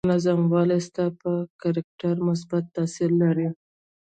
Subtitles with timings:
[0.07, 3.49] منظم والی ستا پر کرکټر مثبت تاثير لري.